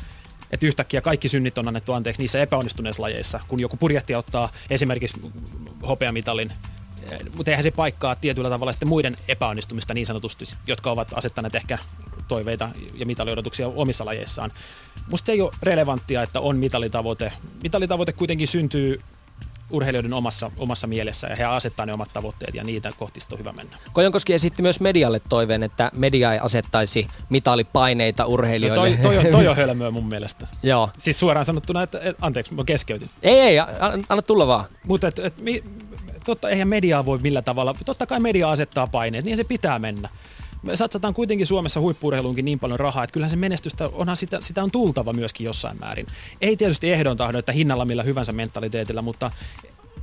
että 0.51 0.65
yhtäkkiä 0.65 1.01
kaikki 1.01 1.29
synnit 1.29 1.57
on 1.57 1.67
annettu 1.67 1.93
anteeksi 1.93 2.21
niissä 2.21 2.41
epäonnistuneissa 2.41 3.03
lajeissa. 3.03 3.39
Kun 3.47 3.59
joku 3.59 3.77
purjehti 3.77 4.15
ottaa 4.15 4.49
esimerkiksi 4.69 5.21
hopeamitalin, 5.87 6.51
eh, 7.11 7.19
mutta 7.35 7.51
eihän 7.51 7.63
se 7.63 7.71
paikkaa 7.71 8.15
tietyllä 8.15 8.49
tavalla 8.49 8.71
sitten 8.71 8.89
muiden 8.89 9.17
epäonnistumista 9.27 9.93
niin 9.93 10.05
sanotusti, 10.05 10.45
jotka 10.67 10.91
ovat 10.91 11.17
asettaneet 11.17 11.55
ehkä 11.55 11.77
toiveita 12.27 12.69
ja 12.93 13.05
mitaliodotuksia 13.05 13.67
omissa 13.67 14.05
lajeissaan. 14.05 14.51
Musta 15.11 15.25
se 15.25 15.31
ei 15.31 15.41
ole 15.41 15.51
relevanttia, 15.63 16.23
että 16.23 16.39
on 16.39 16.57
mitalitavoite. 16.57 17.31
Mitalitavoite 17.63 18.13
kuitenkin 18.13 18.47
syntyy 18.47 19.01
urheilijoiden 19.69 20.13
omassa, 20.13 20.51
omassa 20.57 20.87
mielessä 20.87 21.27
ja 21.27 21.35
he 21.35 21.43
asettaa 21.43 21.85
ne 21.85 21.93
omat 21.93 22.13
tavoitteet 22.13 22.55
ja 22.55 22.63
niitä 22.63 22.91
kohti 22.97 23.19
on 23.31 23.39
hyvä 23.39 23.53
mennä. 23.57 23.77
Kojonkoski 23.93 24.33
esitti 24.33 24.61
myös 24.61 24.79
medialle 24.79 25.21
toiveen, 25.29 25.63
että 25.63 25.91
media 25.93 26.33
ei 26.33 26.39
asettaisi 26.39 27.07
mitallipaineita 27.29 28.25
urheilijoille. 28.25 28.89
No 28.89 28.95
toi, 28.95 29.03
toi, 29.03 29.17
on, 29.17 29.31
toi 29.31 29.47
on 29.47 29.55
hölmöä 29.55 29.91
mun 29.91 30.07
mielestä. 30.07 30.47
Joo. 30.63 30.89
Siis 30.97 31.19
suoraan 31.19 31.45
sanottuna, 31.45 31.83
että, 31.83 31.99
että 31.99 32.25
anteeksi, 32.25 32.53
mä 32.53 32.63
keskeytin. 32.63 33.09
Ei, 33.21 33.39
ei, 33.39 33.59
anna 34.09 34.21
tulla 34.21 34.47
vaan. 34.47 34.65
Mutta 34.83 35.07
et, 35.07 35.19
et, 35.19 35.37
mi, 35.37 35.63
totta, 36.25 36.49
eihän 36.49 36.67
mediaa 36.67 37.05
voi 37.05 37.17
millä 37.17 37.41
tavalla, 37.41 37.75
totta 37.85 38.05
kai 38.05 38.19
media 38.19 38.51
asettaa 38.51 38.87
paineet, 38.87 39.25
niin 39.25 39.37
se 39.37 39.43
pitää 39.43 39.79
mennä 39.79 40.09
me 40.61 40.75
satsataan 40.75 41.13
kuitenkin 41.13 41.47
Suomessa 41.47 41.79
huippuurheiluunkin 41.79 42.45
niin 42.45 42.59
paljon 42.59 42.79
rahaa, 42.79 43.03
että 43.03 43.13
kyllähän 43.13 43.29
se 43.29 43.35
menestystä, 43.35 43.89
onhan 43.93 44.17
sitä, 44.17 44.37
sitä 44.41 44.63
on 44.63 44.71
tultava 44.71 45.13
myöskin 45.13 45.45
jossain 45.45 45.79
määrin. 45.79 46.05
Ei 46.41 46.57
tietysti 46.57 46.91
ehdon 46.91 47.17
tahdon, 47.17 47.39
että 47.39 47.51
hinnalla 47.51 47.85
millä 47.85 48.03
hyvänsä 48.03 48.31
mentaliteetillä, 48.31 49.01
mutta 49.01 49.31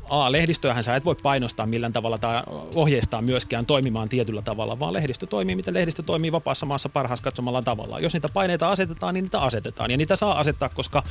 A, 0.09 0.33
lehdistöähän 0.33 0.85
sä 0.85 0.97
et 0.97 1.05
voi 1.05 1.15
painostaa 1.15 1.67
millään 1.67 1.93
tavalla 1.93 2.19
tai 2.19 2.43
ohjeistaa 2.75 3.23
myöskään 3.23 3.67
toimimaan 3.67 4.09
tietyllä 4.09 4.43
tavalla, 4.43 4.79
vaan 4.79 4.93
lehdistö 4.93 5.27
toimii, 5.27 5.57
miten 5.57 5.75
lehdistö 5.75 6.03
toimii 6.03 6.33
vapaassa 6.33 6.67
maassa 6.67 6.89
parhaassa 6.89 7.23
katsomalla 7.23 7.63
tavalla. 7.63 8.01
Jos 8.01 8.13
niitä 8.13 8.29
paineita 8.29 8.71
asetetaan, 8.71 9.15
niin 9.15 9.23
niitä 9.23 9.41
asetetaan. 9.41 9.91
Ja 9.91 9.97
niitä 9.97 10.17
saa 10.17 10.39
asettaa, 10.39 10.69
koska 10.69 11.03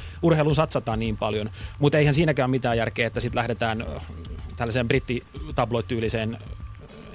satsataan 0.54 1.00
niin 1.00 1.18
paljon. 1.18 1.50
Mutta 1.80 1.98
eihän 1.98 2.14
siinäkään 2.14 2.50
mitään 2.50 2.78
järkeä, 2.78 3.08
että 3.08 3.20
sitten 3.20 3.38
lähdetään 3.38 3.86
tällaiseen 4.56 4.88
brittitabloid-tyyliseen 4.88 6.38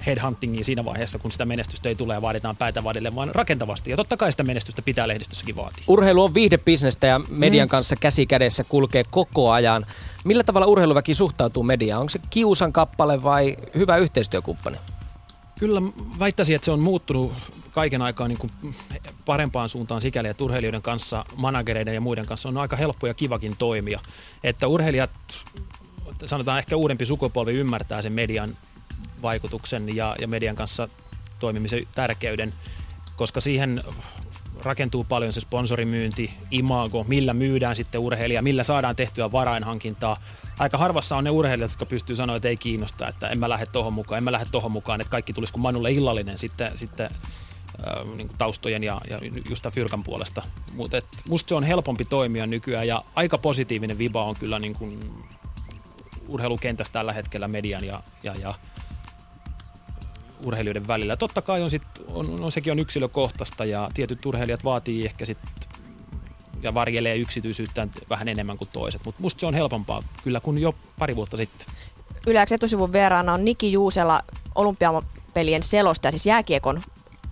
headhuntingiin 0.07 0.65
siinä 0.65 0.85
vaiheessa, 0.85 1.19
kun 1.19 1.33
sitä 1.33 1.45
menestystä 1.45 1.89
ei 1.89 1.95
tule 1.95 2.15
ja 2.15 2.23
vaaditaan 2.23 2.57
päätä 2.57 2.85
vadille, 2.85 3.15
vaan 3.15 3.35
rakentavasti. 3.35 3.91
Ja 3.91 3.97
totta 3.97 4.17
kai 4.17 4.33
sitä 4.33 4.43
menestystä 4.43 4.83
pitää 4.83 5.09
lehdistössäkin 5.09 5.57
vaatia. 5.57 5.85
Urheilu 5.89 6.25
on 6.25 6.35
viihdebisnestä 6.35 7.07
ja 7.07 7.21
median 7.29 7.67
mm. 7.67 7.71
kanssa 7.71 7.97
käsi 7.97 8.27
kädessä 8.27 8.65
kulkee 8.65 9.05
koko 9.11 9.51
ajan. 9.51 9.87
Millä 10.25 10.45
tavalla 10.45 10.67
urheiluväki 10.67 11.15
suhtautuu 11.15 11.63
mediaan? 11.63 12.01
Onko 12.01 12.11
se 12.11 12.21
kiusan 12.31 12.73
kappale 12.73 13.23
vai 13.23 13.57
hyvä 13.75 13.97
yhteistyökumppani? 13.97 14.77
Kyllä 15.59 15.83
väittäisin, 16.19 16.55
että 16.55 16.65
se 16.65 16.71
on 16.71 16.81
muuttunut 16.81 17.33
kaiken 17.73 18.03
aikaa 18.03 18.29
niin 18.29 18.39
kuin 18.39 18.53
parempaan 19.25 19.69
suuntaan 19.69 20.01
sikäli, 20.01 20.29
että 20.29 20.45
urheilijoiden 20.45 20.83
kanssa, 20.83 21.25
managereiden 21.37 21.95
ja 21.95 22.01
muiden 22.01 22.27
kanssa 22.27 22.49
on 22.49 22.57
aika 22.57 22.77
helppo 22.77 23.07
ja 23.07 23.15
kivakin 23.15 23.57
toimia. 23.57 24.01
Että 24.45 24.67
urheilijat, 24.67 25.11
sanotaan 26.25 26.59
ehkä 26.59 26.77
uudempi 26.77 27.07
sukupolvi 27.07 27.53
ymmärtää 27.53 28.03
sen 28.03 28.13
median 28.13 28.57
vaikutuksen 29.23 29.97
ja, 29.97 30.17
ja 30.21 30.29
median 30.29 30.57
kanssa 30.57 30.89
toimimisen 31.39 31.87
tärkeyden, 31.95 32.55
koska 33.17 33.41
siihen 33.41 33.85
rakentuu 34.65 35.05
paljon 35.05 35.33
se 35.33 35.41
sponsorimyynti, 35.41 36.31
imago, 36.51 37.05
millä 37.09 37.35
myydään 37.35 37.77
sitten 37.77 38.01
urheilija, 38.01 38.43
millä 38.43 38.63
saadaan 38.63 38.97
tehtyä 38.97 39.33
varainhankintaa. 39.33 40.17
Aika 40.59 40.79
harvassa 40.79 41.17
on 41.17 41.25
ne 41.25 41.31
urheilijat, 41.31 41.71
jotka 41.71 41.87
pystyy 41.87 42.17
sanoa, 42.17 42.37
että 42.37 42.49
ei 42.49 42.57
kiinnosta, 42.57 43.09
että 43.09 43.29
en 43.29 43.39
mä 43.39 43.49
lähde 43.49 43.67
tohon 43.67 43.93
mukaan, 43.93 44.19
en 44.19 44.25
mä 44.25 44.33
lähde 44.33 44.47
tohon 44.51 44.73
mukaan, 44.73 45.01
että 45.01 45.11
kaikki 45.11 45.33
tulisi 45.33 45.53
kuin 45.53 45.63
Manulle 45.63 45.93
illallinen 45.93 46.39
sitten, 46.39 46.77
sitten 46.77 47.11
äh, 47.87 48.17
niin 48.17 48.31
taustojen 48.39 48.85
ja, 48.85 49.01
ja 49.11 49.19
just 49.51 49.67
Fyrkan 49.71 50.03
puolesta. 50.03 50.43
Mutta 50.73 51.03
musta 51.29 51.49
se 51.49 51.55
on 51.55 51.65
helpompi 51.65 52.05
toimia 52.05 52.47
nykyään 52.47 52.87
ja 52.87 53.05
aika 53.15 53.39
positiivinen 53.39 53.99
viba 53.99 54.25
on 54.25 54.37
kyllä 54.37 54.59
niin 54.59 54.75
kuin 54.75 55.01
urheilukentässä 56.29 56.93
tällä 56.93 57.13
hetkellä 57.13 57.49
median 57.49 57.85
ja, 57.85 58.03
ja, 58.23 58.35
ja 58.35 58.55
urheilijoiden 60.45 60.89
välillä. 60.89 61.17
Totta 61.17 61.43
kai 61.43 61.63
on, 61.63 61.71
sit, 61.71 61.83
on, 62.09 62.45
on, 62.45 62.53
sekin 62.53 62.73
on 62.73 62.79
yksilökohtaista 62.79 63.65
ja 63.65 63.91
tietyt 63.95 64.27
urheilijat 64.27 64.65
vaatii 64.65 65.05
ehkä 65.05 65.27
sit 65.27 65.39
ja 66.63 66.75
varjelee 66.75 67.17
yksityisyyttään 67.17 67.91
vähän 68.11 68.29
enemmän 68.29 68.59
kuin 68.59 68.69
toiset, 68.73 69.05
mutta 69.05 69.23
musta 69.23 69.41
se 69.41 69.47
on 69.47 69.55
helpompaa 69.55 70.03
kyllä 70.23 70.41
kuin 70.41 70.59
jo 70.59 70.75
pari 70.99 71.17
vuotta 71.17 71.37
sitten. 71.37 71.67
Yleensä 72.27 72.55
etusivun 72.55 72.93
vieraana 72.93 73.35
on 73.35 73.45
Niki 73.45 73.73
Juusela 73.73 74.23
olympiapelien 74.55 75.63
selostaja, 75.63 76.11
siis 76.11 76.27
jääkiekon 76.27 76.83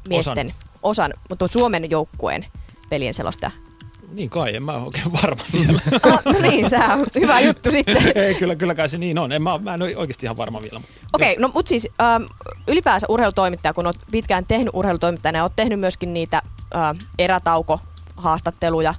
miesten 0.08 0.46
osan, 0.46 0.54
osan 0.82 1.12
mutta 1.30 1.48
Suomen 1.48 1.90
joukkueen 1.90 2.46
pelien 2.88 3.14
selostaja. 3.14 3.67
Niin 4.12 4.30
kai, 4.30 4.56
en 4.56 4.62
mä 4.62 4.72
ole 4.72 4.82
oikein 4.82 5.12
varma 5.12 5.42
vielä. 5.52 5.78
ah, 6.12 6.20
no 6.24 6.40
niin, 6.40 6.70
se 6.70 6.76
on 6.76 7.06
hyvä 7.20 7.40
juttu 7.40 7.70
sitten. 7.70 8.12
Ei, 8.24 8.34
kyllä, 8.34 8.56
kyllä 8.56 8.74
kai 8.74 8.88
se 8.88 8.98
niin 8.98 9.18
on. 9.18 9.32
En, 9.32 9.42
mä, 9.42 9.58
mä 9.58 9.74
en 9.74 9.82
ole 9.82 9.96
oikeasti 9.96 10.26
ihan 10.26 10.36
varma 10.36 10.62
vielä. 10.62 10.80
Okei, 11.12 11.32
okay, 11.32 11.42
no 11.42 11.50
mutta 11.54 11.68
siis 11.68 11.88
ähm, 12.02 12.22
ylipäänsä 12.68 13.06
urheilutoimittaja, 13.10 13.74
kun 13.74 13.86
olet 13.86 13.98
pitkään 14.10 14.44
tehnyt 14.48 14.70
urheilutoimittajana 14.72 15.38
ja 15.38 15.42
olet 15.42 15.56
tehnyt 15.56 15.80
myöskin 15.80 16.14
niitä 16.14 16.42
äh, 16.74 16.96
erätauko-haastatteluja, 17.18 18.94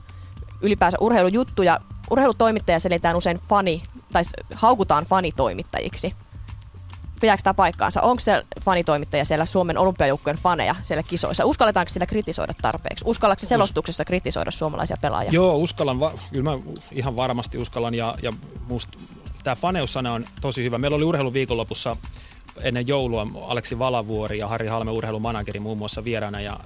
ylipäänsä 0.62 0.98
urheilujuttuja. 1.02 1.80
Urheilutoimittaja 2.10 2.80
selitään 2.80 3.16
usein 3.16 3.40
fani, 3.50 3.82
tai 4.14 4.24
haukutaan 4.54 5.06
fanitoimittajiksi. 5.06 6.14
Pitääkö 7.20 7.44
tämä 7.44 7.54
paikkaansa? 7.54 8.02
Onko 8.02 8.20
se 8.20 8.44
fanitoimittaja 8.62 9.26
siellä 9.26 9.46
Suomen 9.46 9.78
olympiajoukkueen 9.78 10.38
faneja 10.38 10.76
siellä 10.82 11.04
kisoissa? 11.04 11.46
Uskalletaanko 11.46 11.90
sillä 11.90 12.06
kritisoida 12.06 12.54
tarpeeksi? 12.62 13.06
Uskallatko 13.08 13.46
selostuksessa 13.46 14.06
kritisoida 14.06 14.52
suomalaisia 14.52 14.98
pelaajia? 15.02 15.32
Joo, 15.32 15.56
uskallan. 15.58 16.00
Va- 16.00 16.14
kyllä 16.32 16.44
mä 16.44 16.58
ihan 16.92 17.16
varmasti 17.16 17.58
uskallan. 17.58 17.96
Ja, 17.96 18.16
ja 18.22 18.34
musta 18.68 18.98
tämä 19.44 19.56
faneussana 19.56 20.14
on 20.14 20.26
tosi 20.42 20.64
hyvä. 20.64 20.78
Meillä 20.78 20.96
oli 20.96 21.04
urheiluviikonlopussa 21.04 21.98
ennen 22.62 22.88
joulua 22.88 23.28
Aleksi 23.48 23.80
Valavuori 23.80 24.38
ja 24.38 24.48
Harri 24.48 24.68
Halme 24.68 24.92
urheilumanageri 24.92 25.60
muun 25.60 25.78
muassa 25.78 26.04
vieraana 26.04 26.42
ja 26.42 26.60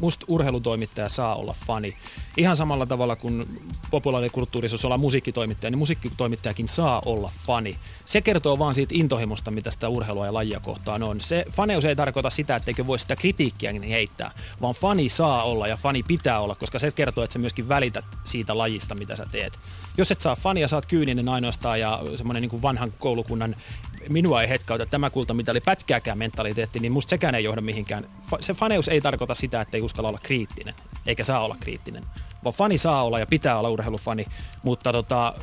musta 0.00 0.26
urheilutoimittaja 0.28 1.08
saa 1.08 1.34
olla 1.34 1.54
fani. 1.66 1.96
Ihan 2.36 2.56
samalla 2.56 2.86
tavalla 2.86 3.16
kuin 3.16 3.60
populaarikulttuurissa, 3.90 4.86
ollaan 4.86 5.00
musiikkitoimittaja, 5.00 5.70
niin 5.70 5.78
musiikkitoimittajakin 5.78 6.68
saa 6.68 7.02
olla 7.04 7.32
fani. 7.46 7.78
Se 8.06 8.20
kertoo 8.20 8.58
vaan 8.58 8.74
siitä 8.74 8.94
intohimosta, 8.96 9.50
mitä 9.50 9.70
sitä 9.70 9.88
urheilua 9.88 10.26
ja 10.26 10.34
lajia 10.34 10.60
kohtaan 10.60 11.02
on. 11.02 11.20
Se 11.20 11.44
faneus 11.50 11.84
ei 11.84 11.96
tarkoita 11.96 12.30
sitä, 12.30 12.56
etteikö 12.56 12.86
voi 12.86 12.98
sitä 12.98 13.16
kritiikkiä 13.16 13.72
heittää, 13.88 14.30
vaan 14.60 14.74
fani 14.74 15.08
saa 15.08 15.42
olla 15.42 15.66
ja 15.66 15.76
fani 15.76 16.02
pitää 16.02 16.40
olla, 16.40 16.54
koska 16.54 16.78
se 16.78 16.90
kertoo, 16.90 17.24
että 17.24 17.32
sä 17.32 17.38
myöskin 17.38 17.68
välität 17.68 18.04
siitä 18.24 18.58
lajista, 18.58 18.94
mitä 18.94 19.16
sä 19.16 19.26
teet. 19.30 19.58
Jos 19.98 20.10
et 20.10 20.20
saa 20.20 20.36
fania, 20.36 20.68
saat 20.68 20.86
kyyninen 20.86 21.28
ainoastaan 21.28 21.80
ja 21.80 22.02
semmoinen 22.16 22.42
niin 22.42 22.62
vanhan 22.62 22.92
koulukunnan 22.98 23.56
minua 24.08 24.42
ei 24.42 24.48
hetkauta 24.48 24.86
tämä 24.86 25.10
kulta, 25.10 25.34
mitä 25.34 25.50
oli 25.50 25.60
pätkääkään 25.60 26.18
mentaliteetti, 26.18 26.80
niin 26.80 26.92
musta 26.92 27.10
sekään 27.10 27.34
ei 27.34 27.44
johda 27.44 27.60
mihinkään. 27.60 28.10
Se 28.40 28.54
faneus 28.54 28.88
ei 28.88 29.00
tarkoita 29.00 29.34
sitä, 29.34 29.60
että 29.60 29.76
ei 29.76 29.80
uskalla 29.90 30.08
olla 30.08 30.20
kriittinen, 30.22 30.74
eikä 31.06 31.24
saa 31.24 31.44
olla 31.44 31.56
kriittinen. 31.60 32.04
Vaan 32.44 32.54
fani 32.54 32.78
saa 32.78 33.04
olla 33.04 33.18
ja 33.18 33.26
pitää 33.26 33.58
olla 33.58 33.70
urheilufani, 33.70 34.26
mutta 34.62 34.92
tota, 34.92 35.34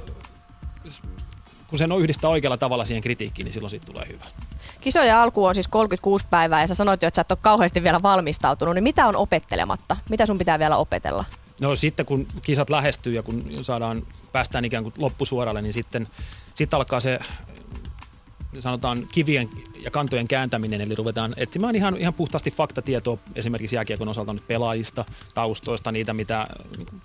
kun 1.68 1.80
sen 1.80 1.92
on 1.92 2.02
yhdistää 2.02 2.30
oikealla 2.30 2.58
tavalla 2.58 2.86
siihen 2.86 3.04
kritiikkiin, 3.04 3.44
niin 3.46 3.54
silloin 3.54 3.70
siitä 3.70 3.86
tulee 3.86 4.08
hyvä. 4.08 4.26
Kisoja 4.82 5.24
alku 5.24 5.46
on 5.46 5.56
siis 5.56 5.68
36 5.68 6.26
päivää 6.30 6.62
ja 6.62 6.68
sä 6.68 6.74
sanoit 6.74 7.02
jo, 7.02 7.08
että 7.08 7.16
sä 7.16 7.22
et 7.22 7.32
ole 7.32 7.40
kauheasti 7.42 7.84
vielä 7.84 8.02
valmistautunut, 8.04 8.76
niin 8.76 8.84
mitä 8.84 9.08
on 9.08 9.16
opettelematta? 9.16 9.98
Mitä 10.10 10.26
sun 10.26 10.38
pitää 10.38 10.60
vielä 10.60 10.78
opetella? 10.78 11.26
No 11.62 11.76
sitten 11.76 12.06
kun 12.06 12.28
kisat 12.42 12.70
lähestyy 12.70 13.14
ja 13.14 13.24
kun 13.24 13.44
saadaan, 13.62 14.04
päästään 14.32 14.66
ikään 14.66 14.84
kuin 14.84 14.94
loppusuoralle, 14.98 15.62
niin 15.62 15.74
sitten, 15.74 16.08
sitten 16.54 16.78
alkaa 16.78 17.00
se 17.00 17.20
sanotaan 18.60 19.08
kivien 19.12 19.50
ja 19.76 19.92
kantojen 19.92 20.28
kääntäminen, 20.28 20.82
eli 20.82 20.96
ruvetaan 20.96 21.34
etsimään 21.38 21.76
ihan, 21.76 21.98
ihan 21.98 22.14
puhtaasti 22.14 22.52
faktatietoa 22.52 23.18
esimerkiksi 23.36 23.76
jääkiekon 23.76 24.08
osalta 24.08 24.34
nyt 24.34 24.48
pelaajista, 24.48 25.06
taustoista, 25.34 25.92
niitä 25.92 26.14
mitä 26.14 26.48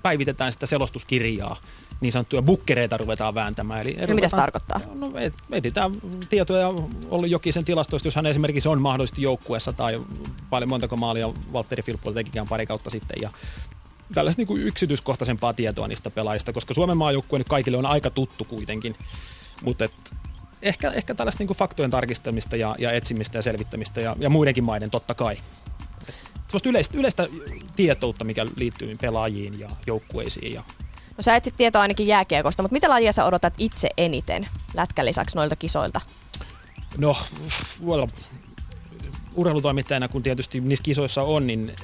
päivitetään 0.03 0.53
sitä 0.53 0.67
selostuskirjaa, 0.67 1.57
niin 2.01 2.13
sanottuja 2.13 2.43
bukkereita 2.43 2.97
ruvetaan 2.97 3.35
vääntämään. 3.35 3.81
Eli 3.81 3.91
no, 3.91 3.97
ruvetaan, 3.97 4.17
mitä 4.17 4.29
se 4.29 4.37
tarkoittaa? 4.37 4.81
No, 4.95 5.13
etsitään 5.53 5.93
tietoja 6.29 6.69
ollut 7.09 7.31
Jokisen 7.31 7.65
tilastoista, 7.65 8.07
jos 8.07 8.17
hän 8.17 8.27
esimerkiksi 8.27 8.69
on 8.69 8.83
mahdollisesti 8.83 9.23
joukkueessa 9.23 9.73
tai 9.73 10.01
paljon 10.51 10.69
montako 10.69 10.97
maalia 10.97 11.33
Valtteri 11.53 11.83
Filppula 11.83 12.15
tekikään 12.15 12.49
pari 12.49 12.67
kautta 12.67 12.91
sitten 12.91 13.23
ja 13.23 13.31
tällaista 14.15 14.41
niin 14.41 14.47
kuin 14.47 14.63
yksityiskohtaisempaa 14.63 15.53
tietoa 15.53 15.89
niistä 15.89 16.11
pelaajista, 16.11 16.53
koska 16.53 16.75
Suomen 16.75 16.97
maajoukkue 16.97 17.39
nyt 17.39 17.49
kaikille 17.49 17.77
on 17.77 17.87
aika 17.87 18.11
tuttu 18.11 18.45
kuitenkin. 18.45 18.97
Mutta 19.63 19.89
ehkä, 20.63 20.91
ehkä 20.91 21.15
tällaista 21.15 21.45
niin 21.45 21.57
faktojen 21.57 21.91
tarkistamista 21.91 22.57
ja, 22.57 22.75
ja 22.79 22.93
etsimistä 22.93 23.39
ja 23.39 23.43
selvittämistä 23.43 24.01
ja, 24.01 24.17
ja 24.19 24.31
muidenkin 24.31 24.65
maiden 24.65 24.91
totta 24.91 25.15
kai. 25.15 25.37
Sellaista 26.47 26.69
yleistä, 26.69 26.99
yleistä 26.99 27.29
tietoutta, 27.77 28.25
mikä 28.25 28.47
liittyy 28.57 28.97
pelaajiin 29.01 29.61
ja 29.61 29.69
joukkueisiin. 29.87 30.53
Ja... 30.53 30.65
No 31.17 31.23
sä 31.23 31.37
etsit 31.37 31.57
tietoa 31.57 31.83
ainakin 31.83 32.07
jääkiekosta, 32.07 32.63
mutta 32.63 32.73
mitä 32.73 32.89
lajia 32.89 33.13
sä 33.13 33.25
odotat 33.25 33.55
itse 33.59 33.89
eniten 33.97 34.49
lätkän 34.75 35.07
lisäksi 35.07 35.37
noilta 35.37 35.57
kisoilta? 35.57 36.01
No, 36.97 37.17
well, 37.85 38.07
urheilutoimittajana 39.35 40.09
kun 40.09 40.23
tietysti 40.23 40.61
niissä 40.61 40.83
kisoissa 40.83 41.23
on, 41.23 41.47
niin 41.47 41.77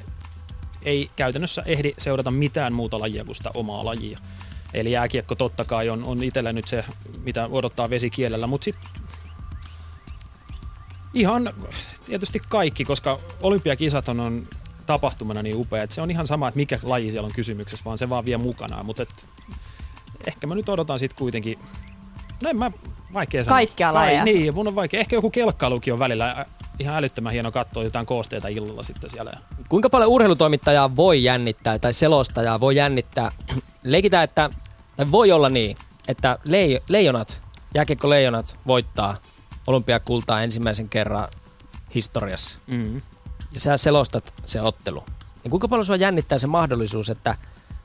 ei 0.83 1.11
käytännössä 1.17 1.63
ehdi 1.67 1.93
seurata 1.99 2.31
mitään 2.31 2.73
muuta 2.73 3.01
lajia 3.01 3.25
kuin 3.25 3.37
sitä 3.37 3.51
omaa 3.55 3.85
lajia. 3.85 4.19
Eli 4.75 4.93
jääkiekko 4.93 5.35
totta 5.35 5.65
kai 5.65 5.89
on, 5.89 6.05
on 6.05 6.23
itsellä 6.23 6.53
nyt 6.53 6.69
se, 6.69 6.85
mitä 7.25 7.49
odottaa 7.51 7.91
vesikielellä, 7.91 8.47
mutta 8.47 8.65
sitten 8.65 8.91
ihan 11.15 11.53
tietysti 12.05 12.41
kaikki, 12.49 12.85
koska 12.85 13.19
olympiakisat 13.43 14.09
on, 14.09 14.21
on 14.21 14.49
tapahtumana 14.87 15.43
niin 15.43 15.57
upea, 15.57 15.83
että 15.83 15.95
se 15.95 16.03
on 16.03 16.11
ihan 16.11 16.27
sama, 16.27 16.49
että 16.49 16.57
mikä 16.57 16.81
laji 16.83 17.13
siellä 17.13 17.27
on 17.27 17.35
kysymyksessä, 17.35 17.85
vaan 17.85 17.99
se 17.99 18.09
vaan 18.09 18.25
vie 18.25 18.37
mukanaan. 18.37 18.87
Mutta 18.87 19.07
ehkä 20.27 20.47
mä 20.47 20.55
nyt 20.55 20.69
odotan 20.69 20.99
sitten 20.99 21.19
kuitenkin, 21.19 21.59
no 22.43 22.51
en 22.51 22.57
mä 22.57 22.71
vaikea 23.13 23.45
sanoa. 23.45 23.57
Kaikkia 23.57 23.95
lajeja. 23.95 24.25
Niin, 24.25 24.55
mun 24.55 24.69
on 24.69 24.75
vaikea. 24.75 25.01
Ehkä 25.01 25.17
joku 25.17 25.31
kelkkailukin 25.31 25.93
on 25.93 25.99
välillä 25.99 26.47
ihan 26.79 26.97
älyttömän 26.97 27.33
hieno 27.33 27.53
katsoa 27.53 27.85
jotain 27.85 28.07
koosteita 28.07 28.49
illalla 28.49 28.83
sitten 28.83 29.11
siellä. 29.11 29.33
Kuinka 29.69 29.91
paljon 29.91 30.11
urheilutoimittajaa 30.11 30.97
voi 30.97 31.25
jännittää 31.25 31.79
tai 31.79 31.93
selostajaa 31.93 32.61
voi 32.61 32.77
jännittää? 32.77 33.33
Leikitään, 33.83 34.25
että 34.25 34.51
tai 34.97 35.13
voi 35.13 35.33
olla 35.33 35.49
niin, 35.49 35.77
että 36.09 36.39
lei, 36.45 36.81
leijonat, 36.89 37.43
jääkiekko 37.75 38.11
leijonat 38.11 38.59
voittaa 38.67 39.17
olympiakultaa 39.67 40.43
ensimmäisen 40.43 40.89
kerran 40.89 41.29
historiassa. 41.95 42.61
Mm-hmm. 42.67 43.03
Ja 43.53 43.61
sä 43.61 43.77
selostat 43.77 44.35
se 44.47 44.61
ottelu. 44.61 45.05
Niin 45.43 45.51
kuinka 45.51 45.69
paljon 45.69 45.85
sua 45.85 45.97
jännittää 45.97 46.39
se 46.39 46.47
mahdollisuus, 46.47 47.11
että 47.11 47.37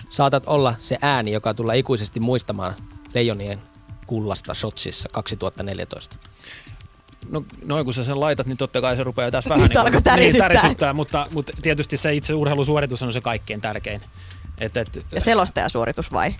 saatat 0.09 0.43
olla 0.47 0.75
se 0.77 0.97
ääni, 1.01 1.31
joka 1.31 1.53
tulee 1.53 1.77
ikuisesti 1.77 2.19
muistamaan 2.19 2.75
leijonien 3.13 3.61
kullasta 4.07 4.53
Shotsissa 4.53 5.09
2014? 5.09 6.17
No 7.29 7.43
noin 7.65 7.85
kun 7.85 7.93
sä 7.93 8.03
sen 8.03 8.19
laitat, 8.19 8.47
niin 8.47 8.57
totta 8.57 8.81
kai 8.81 8.97
se 8.97 9.03
rupeaa 9.03 9.31
tässä 9.31 9.49
vähän 9.49 9.69
niin, 9.69 9.91
niin 9.91 10.03
tärisyttää. 10.03 10.49
Niin, 10.49 10.59
tärisyttää 10.59 10.93
mutta, 10.93 11.27
mutta 11.31 11.53
tietysti 11.61 11.97
se 11.97 12.13
itse 12.13 12.33
urheilusuoritus 12.33 13.03
on 13.03 13.13
se 13.13 13.21
kaikkein 13.21 13.61
tärkein. 13.61 14.01
Et, 14.59 14.77
et, 14.77 15.05
ja 15.11 15.21
selostajasuoritus 15.21 16.11
vai? 16.11 16.35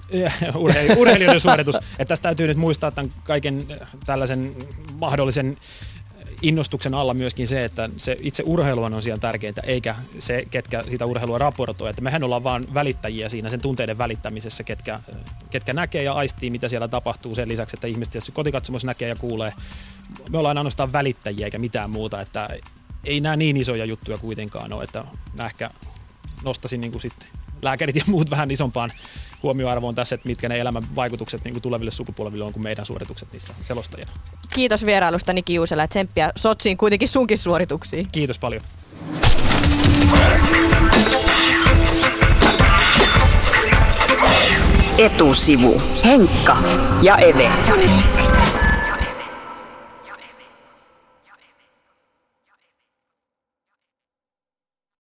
Urheil, 0.56 0.98
urheilijoiden 0.98 1.40
suoritus. 1.40 1.76
Et 2.00 2.08
tästä 2.08 2.24
täytyy 2.24 2.48
nyt 2.48 2.58
muistaa 2.58 2.92
tämän 2.92 3.14
kaiken 3.24 3.68
tällaisen 4.06 4.56
mahdollisen 5.00 5.58
innostuksen 6.44 6.94
alla 6.94 7.14
myöskin 7.14 7.48
se, 7.48 7.66
että 7.66 7.90
se 7.98 8.18
itse 8.22 8.44
urheilu 8.46 8.84
on 8.84 9.02
siellä 9.02 9.20
tärkeintä, 9.20 9.62
eikä 9.66 9.96
se, 10.20 10.46
ketkä 10.52 10.84
sitä 10.90 11.06
urheilua 11.06 11.38
raportoi. 11.38 11.90
Että 11.90 12.02
mehän 12.02 12.24
ollaan 12.24 12.44
vaan 12.44 12.66
välittäjiä 12.74 13.30
siinä 13.30 13.50
sen 13.50 13.62
tunteiden 13.62 13.98
välittämisessä, 13.98 14.64
ketkä, 14.64 15.00
ketkä 15.50 15.74
näkee 15.74 16.04
ja 16.04 16.14
aistii, 16.14 16.50
mitä 16.50 16.68
siellä 16.68 16.88
tapahtuu 16.88 17.36
sen 17.36 17.50
lisäksi, 17.50 17.76
että 17.76 17.88
ihmiset 17.88 18.12
tietysti 18.12 18.32
kotikatsomus 18.32 18.86
näkee 18.86 19.10
ja 19.10 19.16
kuulee. 19.16 19.54
Me 20.30 20.38
ollaan 20.38 20.58
ainoastaan 20.58 20.94
välittäjiä 20.94 21.46
eikä 21.46 21.60
mitään 21.60 21.90
muuta, 21.90 22.22
että 22.22 22.50
ei 23.04 23.22
nämä 23.22 23.36
niin 23.36 23.58
isoja 23.58 23.86
juttuja 23.86 24.18
kuitenkaan 24.18 24.74
ole, 24.74 24.84
että 24.84 25.04
nämä 25.34 25.48
ehkä 25.48 25.70
nostasin 26.44 26.82
niin 26.82 26.92
kuin 26.92 27.02
sitten 27.02 27.28
lääkärit 27.62 27.96
ja 27.96 28.04
muut 28.08 28.30
vähän 28.30 28.52
isompaan 28.52 28.92
huomioarvoon 29.44 29.96
tässä, 29.96 30.16
että 30.16 30.28
mitkä 30.28 30.50
ne 30.50 30.60
elämän 30.60 30.84
vaikutukset 30.96 31.44
niin 31.44 31.54
kuin 31.54 31.62
tuleville 31.62 31.92
sukupolville 31.92 32.44
on 32.44 32.54
kuin 32.54 32.64
meidän 32.64 32.86
suoritukset 32.86 33.32
niissä 33.32 33.54
selostajina 33.62 34.12
kiitos 34.54 34.86
vierailustani 34.86 35.44
Kiusela. 35.44 35.88
Tsemppiä 35.88 36.30
Sotsiin 36.36 36.78
kuitenkin 36.78 37.08
sunkin 37.08 37.38
suorituksiin. 37.38 38.08
Kiitos 38.12 38.40
paljon. 38.40 38.62
Etusivu. 44.98 45.82
Henkka 46.06 46.58
ja 47.02 47.18
Eve. 47.18 47.52